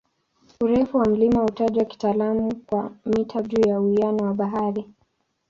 [0.61, 4.89] Urefu wa mlima hutajwa kitaalamu kwa "mita juu ya uwiano wa bahari".